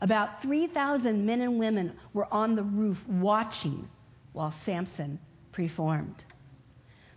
[0.03, 3.89] About 3,000 men and women were on the roof watching
[4.35, 5.19] while Samson
[5.51, 6.25] performed.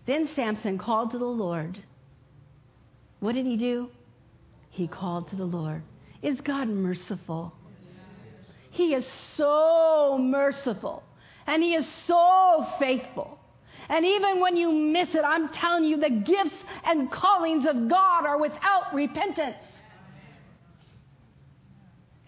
[0.05, 1.77] Then Samson called to the Lord
[3.19, 3.89] what did he do?
[4.69, 5.81] He called to the Lord.
[6.21, 7.53] Is God merciful?
[8.71, 11.03] He is so merciful.
[11.47, 13.39] And He is so faithful.
[13.89, 18.25] And even when you miss it, I'm telling you, the gifts and callings of God
[18.25, 19.55] are without repentance.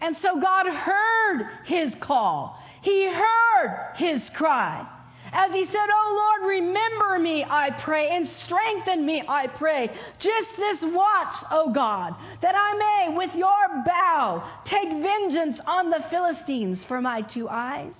[0.00, 2.58] And so God heard his call.
[2.82, 4.86] He heard his cry.
[5.32, 6.99] As he said, Oh Lord, remember
[7.44, 9.90] I pray, and strengthen me, I pray.
[10.18, 16.04] Just this watch, O God, that I may, with your bow, take vengeance on the
[16.10, 17.92] Philistines for my two eyes.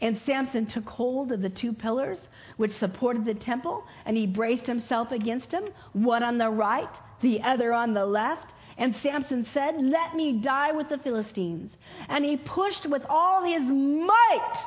[0.00, 2.18] And Samson took hold of the two pillars
[2.56, 6.90] which supported the temple, and he braced himself against them, one on the right,
[7.22, 8.52] the other on the left.
[8.76, 11.70] And Samson said, Let me die with the Philistines.
[12.08, 14.64] And he pushed with all his might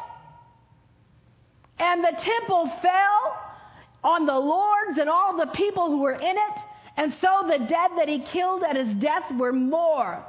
[1.79, 3.46] and the temple fell
[4.03, 6.61] on the lords and all the people who were in it.
[6.97, 10.23] And so the dead that he killed at his death were more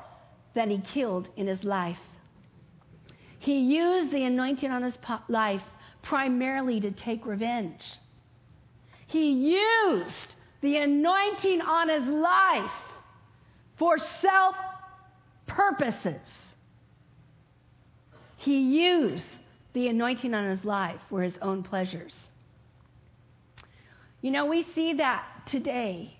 [0.54, 1.98] than he killed in his life.
[3.38, 4.94] He used the anointing on his
[5.28, 5.62] life
[6.02, 7.82] primarily to take revenge.
[9.06, 12.70] He used the anointing on his life
[13.78, 14.56] for self
[15.46, 16.20] purposes.
[18.36, 19.24] He used
[19.72, 22.14] the anointing on his life for his own pleasures.
[24.20, 26.18] You know, we see that today,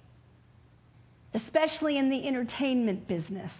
[1.35, 3.51] especially in the entertainment business.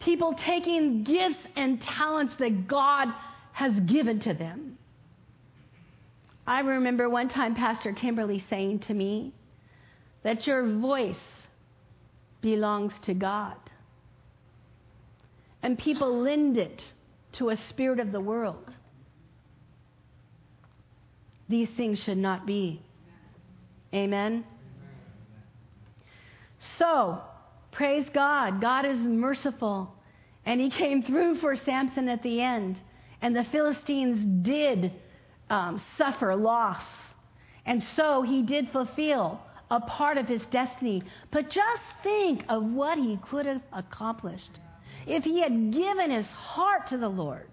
[0.00, 3.08] People taking gifts and talents that God
[3.52, 4.78] has given to them.
[6.46, 9.32] I remember one time Pastor Kimberly saying to me
[10.24, 11.14] that your voice
[12.40, 13.56] belongs to God.
[15.62, 16.80] And people lend it
[17.38, 18.70] to a spirit of the world.
[21.50, 22.80] These things should not be.
[23.92, 24.44] Amen?
[26.78, 27.20] So,
[27.72, 28.60] praise God.
[28.60, 29.92] God is merciful.
[30.46, 32.76] And He came through for Samson at the end.
[33.20, 34.92] And the Philistines did
[35.50, 36.82] um, suffer loss.
[37.66, 39.40] And so He did fulfill
[39.72, 41.02] a part of His destiny.
[41.32, 44.60] But just think of what He could have accomplished
[45.08, 47.50] if He had given His heart to the Lord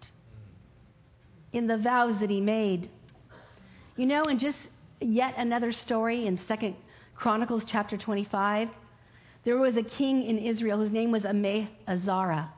[1.51, 2.91] in the vows that He made.
[3.97, 4.59] You know, and just
[5.01, 6.75] yet another story in Second
[7.15, 8.67] Chronicles chapter 25,
[9.43, 12.49] there was a king in Israel whose name was Amaziah.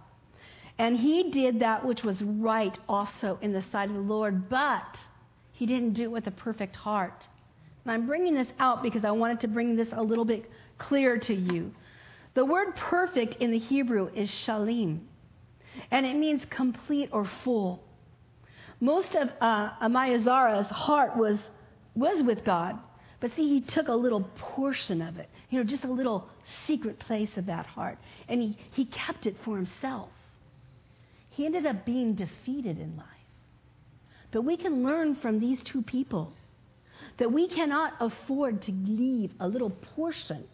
[0.78, 4.98] And he did that which was right also in the sight of the Lord, but
[5.54, 7.24] he didn't do it with a perfect heart.
[7.86, 10.44] And I'm bringing this out because I wanted to bring this a little bit
[10.78, 11.72] clearer to you.
[12.34, 15.00] The word perfect in the Hebrew is shalim,
[15.90, 17.82] and it means complete or full.
[18.80, 21.38] Most of uh, heart was,
[21.96, 22.80] was with God,
[23.20, 26.30] but see, he took a little portion of it, you know, just a little
[26.66, 27.98] secret place of that heart,
[28.30, 30.10] and he, he kept it for himself.
[31.32, 33.06] He ended up being defeated in life.
[34.32, 36.34] But we can learn from these two people
[37.18, 40.46] that we cannot afford to leave a little portion,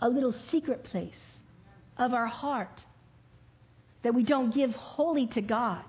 [0.00, 1.14] a little secret place
[1.98, 2.80] of our heart
[4.02, 5.84] that we don't give wholly to God.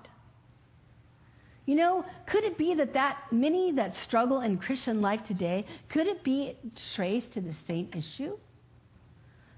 [1.66, 6.06] You know, could it be that that many that struggle in Christian life today, could
[6.06, 6.56] it be
[6.94, 8.36] traced to the same issue?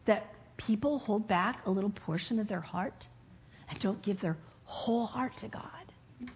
[0.07, 3.07] That people hold back a little portion of their heart
[3.69, 6.33] and don't give their whole heart to God.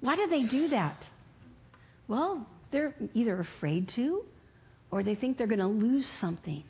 [0.00, 1.02] Why do they do that?
[2.06, 4.24] Well, they're either afraid to
[4.90, 6.62] or they think they're going to lose something.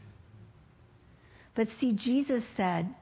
[1.55, 2.95] But see, Jesus said,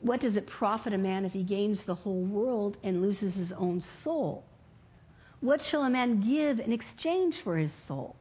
[0.00, 3.52] what does it profit a man if he gains the whole world and loses his
[3.56, 4.44] own soul?
[5.40, 8.16] What shall a man give in exchange for his soul?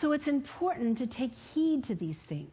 [0.00, 2.50] So it's important to take heed to these things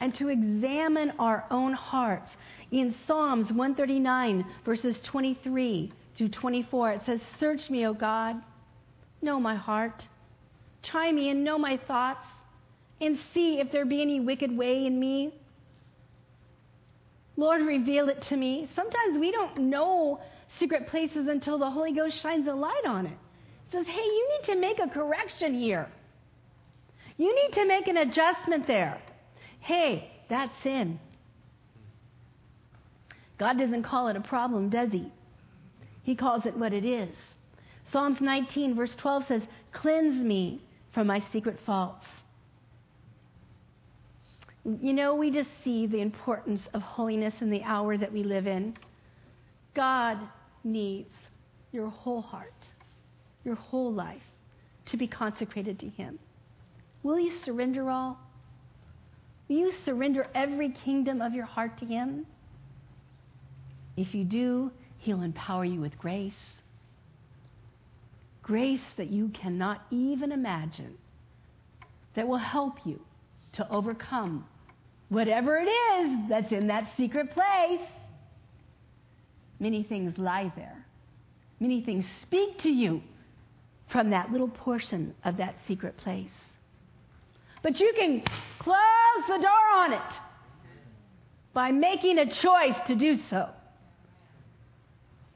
[0.00, 2.28] and to examine our own hearts.
[2.72, 8.36] In Psalms 139, verses 23 through 24, it says, Search me, O God,
[9.22, 10.02] know my heart.
[10.82, 12.26] Try me and know my thoughts
[13.00, 15.34] and see if there be any wicked way in me.
[17.36, 18.68] Lord, reveal it to me.
[18.76, 20.20] Sometimes we don't know
[20.58, 23.18] secret places until the Holy Ghost shines a light on it.
[23.72, 25.88] Says, hey, you need to make a correction here.
[27.16, 29.00] You need to make an adjustment there.
[29.60, 31.00] Hey, that's sin.
[33.38, 35.12] God doesn't call it a problem, does he?
[36.04, 37.14] He calls it what it is.
[37.92, 39.42] Psalms 19, verse 12 says,
[39.72, 42.04] Cleanse me from my secret faults.
[44.64, 48.46] You know, we just see the importance of holiness in the hour that we live
[48.46, 48.76] in.
[49.74, 50.18] God
[50.62, 51.10] needs
[51.70, 52.54] your whole heart,
[53.44, 54.22] your whole life
[54.86, 56.18] to be consecrated to Him.
[57.02, 58.18] Will you surrender all?
[59.48, 62.26] Will you surrender every kingdom of your heart to Him?
[63.98, 66.32] If you do, He'll empower you with grace.
[68.42, 70.94] Grace that you cannot even imagine,
[72.16, 73.00] that will help you
[73.54, 74.46] to overcome
[75.08, 77.86] whatever it is that's in that secret place.
[79.60, 80.84] Many things lie there.
[81.60, 83.00] Many things speak to you
[83.92, 86.28] from that little portion of that secret place.
[87.62, 88.22] But you can
[88.58, 90.12] close the door on it
[91.54, 93.48] by making a choice to do so.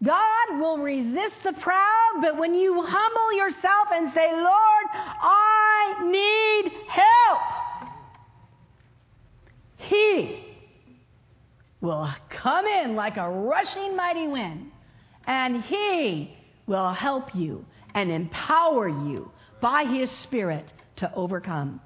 [0.04, 6.72] God will resist the proud, but when you humble yourself and say, Lord, I need
[6.88, 7.40] help,
[9.88, 10.44] he
[11.80, 14.70] will come in like a rushing mighty wind,
[15.26, 16.36] and He
[16.66, 17.64] will help you
[17.94, 19.30] and empower you
[19.60, 21.80] by His Spirit to overcome.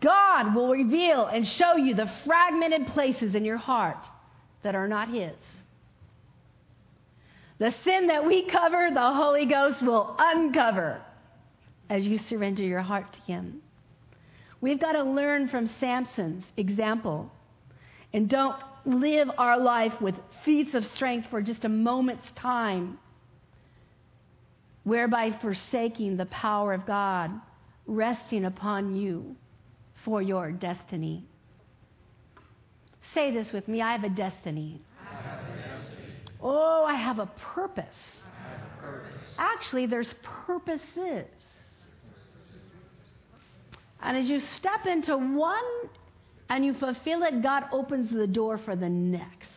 [0.00, 4.04] God will reveal and show you the fragmented places in your heart
[4.62, 5.36] that are not His.
[7.58, 11.00] The sin that we cover, the Holy Ghost will uncover
[11.88, 13.62] as you surrender your heart to Him.
[14.64, 17.30] We've got to learn from Samson's example
[18.14, 18.56] and don't
[18.86, 22.98] live our life with feats of strength for just a moment's time,
[24.84, 27.30] whereby forsaking the power of God
[27.86, 29.36] resting upon you
[30.02, 31.26] for your destiny.
[33.12, 34.80] Say this with me I have a destiny.
[35.04, 36.08] Have a destiny.
[36.40, 37.84] Oh, I have a purpose.
[38.42, 39.12] Have a purpose.
[39.36, 40.14] Actually, there's
[40.46, 41.26] purposes.
[44.04, 45.64] And as you step into one
[46.50, 49.50] and you fulfill it, God opens the door for the next.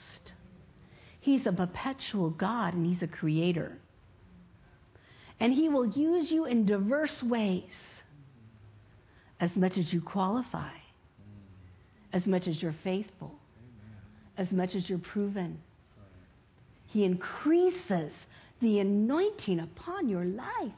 [1.20, 3.78] He's a perpetual God and He's a creator.
[5.42, 7.70] And He will use you in diverse ways
[9.42, 10.72] as much as you qualify,
[12.14, 13.36] as much as you're faithful,
[14.38, 15.60] as much as you're proven.
[16.88, 18.14] He increases
[18.62, 20.72] the anointing upon your life.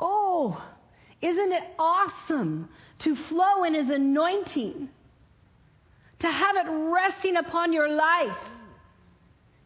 [0.00, 0.62] Oh,
[1.22, 2.68] isn't it awesome
[3.00, 4.88] to flow in His anointing?
[6.20, 8.38] To have it resting upon your life,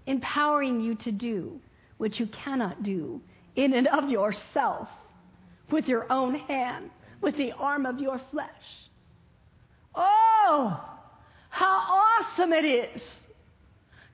[0.06, 1.60] empowering you to do
[1.98, 3.20] what you cannot do
[3.56, 4.88] in and of yourself
[5.70, 6.90] with your own hand,
[7.20, 8.48] with the arm of your flesh.
[9.94, 10.82] Oh,
[11.50, 13.18] how awesome it is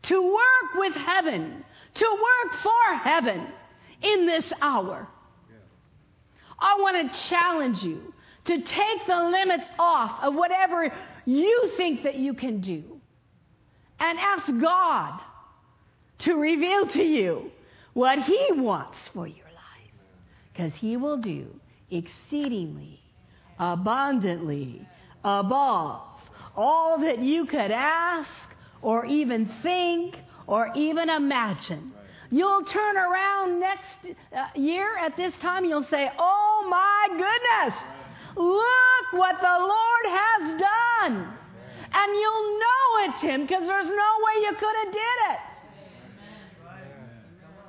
[0.02, 1.64] to work with heaven,
[1.94, 3.46] to work for heaven
[4.02, 5.08] in this hour.
[6.58, 8.14] I want to challenge you
[8.46, 10.92] to take the limits off of whatever
[11.24, 12.84] you think that you can do
[13.98, 15.20] and ask God
[16.20, 17.50] to reveal to you
[17.92, 19.92] what He wants for your life.
[20.52, 21.46] Because He will do
[21.90, 23.00] exceedingly,
[23.58, 24.86] abundantly,
[25.24, 26.02] above
[26.56, 28.30] all that you could ask
[28.80, 31.92] or even think or even imagine.
[32.36, 37.80] You'll turn around next uh, year at this time, you'll say, Oh my goodness,
[38.36, 41.32] look what the Lord has done.
[41.94, 45.38] And you'll know it's Him because there's no way you could have did it.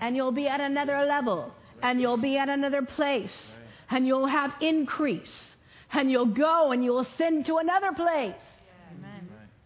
[0.02, 3.42] And you'll be at another level, and you'll be at another place,
[3.90, 5.56] and you'll have increase,
[5.94, 8.36] and you'll go and you'll ascend to another place.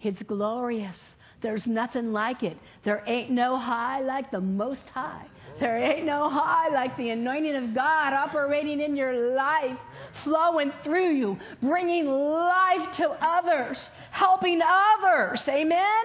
[0.04, 0.98] It's glorious.
[1.42, 2.58] There's nothing like it.
[2.84, 5.26] There ain't no high like the Most High.
[5.60, 9.78] There ain't no high like the anointing of God operating in your life,
[10.24, 15.42] flowing through you, bringing life to others, helping others.
[15.48, 16.04] Amen?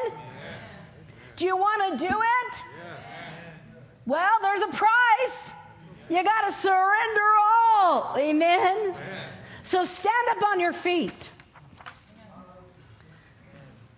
[1.37, 2.53] Do you want to do it?
[4.07, 5.39] Well, there's a price.
[6.09, 7.31] You got to surrender
[7.75, 8.15] all.
[8.19, 8.95] Amen?
[9.71, 11.33] So stand up on your feet.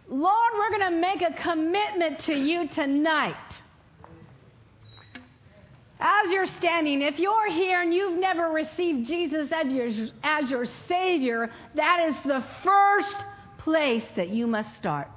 [0.08, 3.34] Lord, we're going to make a commitment to you tonight.
[6.00, 9.88] As you're standing, if you're here and you've never received Jesus as your,
[10.22, 13.16] as your Savior, that is the first
[13.58, 15.10] place that you must start.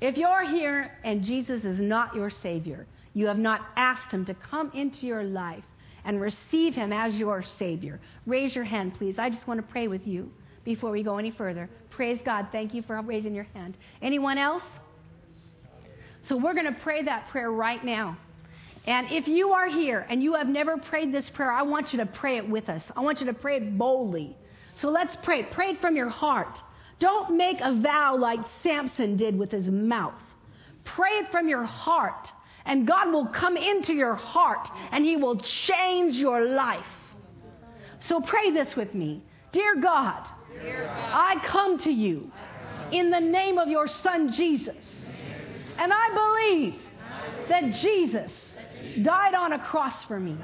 [0.00, 4.34] If you're here and Jesus is not your Savior, you have not asked Him to
[4.34, 5.62] come into your life
[6.04, 9.16] and receive Him as your Savior, raise your hand, please.
[9.18, 10.32] I just want to pray with you
[10.64, 11.70] before we go any further.
[11.96, 12.48] Praise God.
[12.52, 13.76] Thank you for raising your hand.
[14.00, 14.62] Anyone else?
[16.28, 18.16] So we're going to pray that prayer right now.
[18.86, 21.98] And if you are here and you have never prayed this prayer, I want you
[21.98, 22.82] to pray it with us.
[22.96, 24.36] I want you to pray it boldly.
[24.80, 25.44] So let's pray.
[25.44, 26.58] Pray it from your heart.
[26.98, 30.14] Don't make a vow like Samson did with his mouth.
[30.84, 32.28] Pray it from your heart,
[32.64, 36.84] and God will come into your heart and He will change your life.
[38.08, 39.22] So pray this with me
[39.52, 40.26] Dear God,
[40.60, 42.30] I come to you
[42.90, 44.84] in the name of your Son Jesus.
[45.78, 46.74] And I believe
[47.48, 48.30] that Jesus
[49.02, 50.36] died on a cross for me.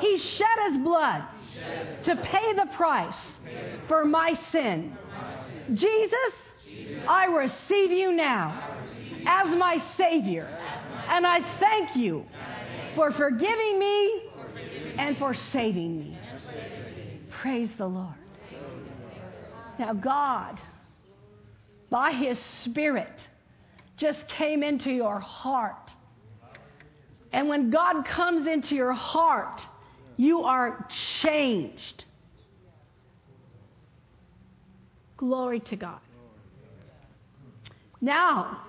[0.00, 1.24] He shed his blood
[2.04, 3.18] to pay the price
[3.86, 4.96] for my sin.
[5.74, 6.32] Jesus,
[7.06, 8.76] I receive you now
[9.26, 10.46] as my Savior.
[11.08, 12.24] And I thank you
[12.94, 14.22] for forgiving me
[14.96, 16.18] and for saving me.
[17.40, 18.14] Praise the Lord.
[19.78, 20.60] Now, God,
[21.90, 23.12] by His Spirit,
[23.96, 25.92] just came into your heart.
[27.32, 29.60] And when God comes into your heart,
[30.16, 30.88] you are
[31.20, 32.04] changed.
[35.16, 36.00] Glory to God.
[38.00, 38.62] Now,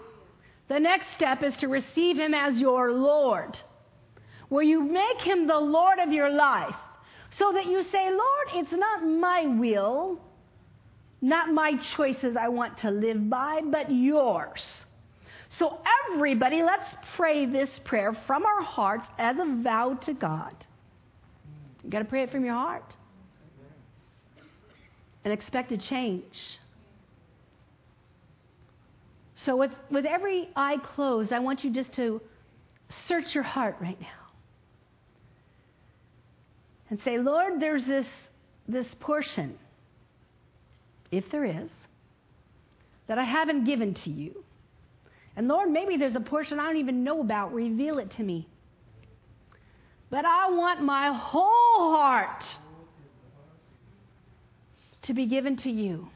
[0.68, 3.57] the next step is to receive Him as your Lord,
[4.49, 6.76] where you make Him the Lord of your life,
[7.38, 10.20] so that you say, Lord, it's not my will,
[11.22, 14.66] not my choices I want to live by, but yours.
[15.58, 15.80] So,
[16.12, 16.86] everybody, let's
[17.18, 20.54] pray this prayer from our hearts as a vow to God.
[21.84, 22.96] You've got to pray it from your heart
[25.24, 26.24] and expect a change.
[29.46, 32.22] So, with, with every eye closed, I want you just to
[33.08, 34.08] search your heart right now
[36.90, 38.06] and say, Lord, there's this,
[38.68, 39.58] this portion,
[41.12, 41.70] if there is,
[43.07, 44.43] that I haven't given to you.
[45.36, 47.53] And Lord, maybe there's a portion I don't even know about.
[47.53, 48.47] Reveal it to me.
[50.10, 52.43] But I want my whole heart
[55.03, 56.07] to be given to you.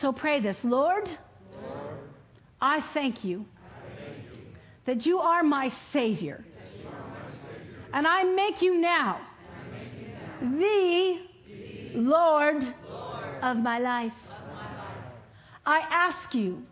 [0.00, 1.98] So pray this Lord, Lord,
[2.60, 4.42] I thank you I thank you
[4.86, 6.44] that you are my Savior.
[6.86, 7.76] are my Savior.
[7.94, 11.35] And I make you now I make you now the
[11.96, 12.62] Lord
[13.42, 14.12] of my life.
[15.64, 16.62] I ask you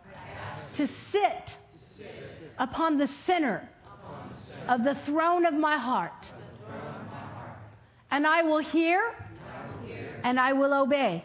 [0.77, 1.49] to sit
[2.59, 3.67] upon the center
[4.69, 6.11] of the throne of my heart,
[8.11, 9.01] and I will hear
[10.23, 11.23] and I will obey,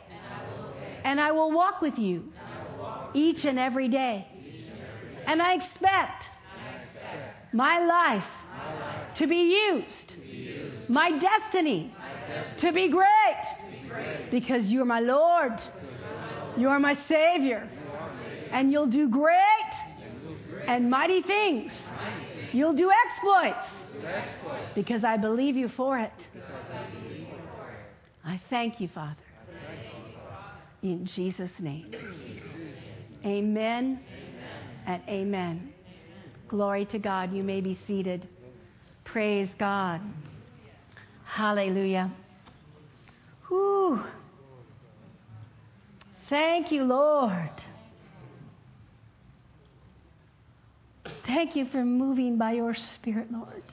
[1.05, 2.25] and I will walk with you
[3.15, 4.27] each and every day.
[5.27, 6.25] and I expect
[7.53, 8.25] my life
[9.19, 11.95] to be used, my destiny
[12.61, 13.20] to be great.
[14.31, 15.53] Because you are my Lord,
[16.57, 17.69] you are my Savior,
[18.53, 19.37] and you'll do great
[20.67, 21.73] and mighty things.
[22.53, 23.67] You'll do exploits
[24.75, 26.13] because I believe you for it.
[28.25, 29.17] I thank you, Father.
[30.83, 31.95] In Jesus' name.
[33.25, 34.01] Amen
[34.87, 35.73] and amen.
[36.49, 37.33] Glory to God.
[37.33, 38.27] You may be seated.
[39.05, 40.01] Praise God.
[41.25, 42.11] Hallelujah.
[43.51, 44.01] Whew.
[46.29, 47.51] Thank you, Lord.
[51.27, 53.65] Thank you for moving by your Spirit, Lord,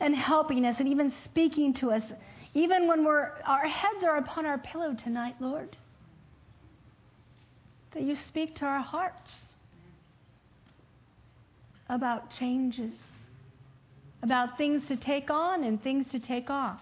[0.00, 2.02] and helping us and even speaking to us,
[2.52, 5.74] even when we're, our heads are upon our pillow tonight, Lord.
[7.94, 9.30] That you speak to our hearts
[11.88, 12.92] about changes,
[14.22, 16.80] about things to take on and things to take off.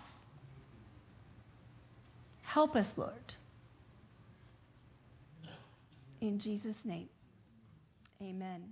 [2.55, 3.35] Help us, Lord.
[6.21, 7.09] In Jesus' name,
[8.23, 8.63] amen.